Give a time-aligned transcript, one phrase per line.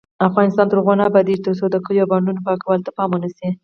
[0.27, 3.49] افغانستان تر هغو نه ابادیږي، ترڅو د کلیو او بانډو پاکوالي ته پام ونشي.